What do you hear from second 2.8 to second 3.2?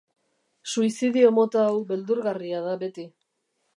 beti.